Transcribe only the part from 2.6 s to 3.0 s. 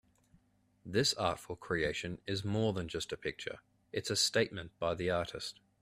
than